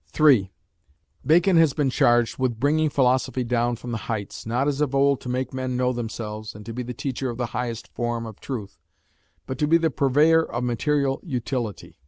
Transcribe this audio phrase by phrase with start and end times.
[0.07, 0.51] 3.
[1.23, 5.21] Bacon has been charged with bringing philosophy down from the heights, not as of old
[5.21, 8.39] to make men know themselves, and to be the teacher of the highest form of
[8.39, 8.79] truth,
[9.45, 11.99] but to be the purveyor of material utility.